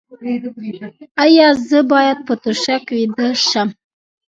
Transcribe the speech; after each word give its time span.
ایا 1.23 1.47
زه 1.67 1.79
باید 1.91 2.17
په 2.27 2.33
توشک 2.43 2.85
ویده 2.95 3.27
شم؟ 3.49 3.69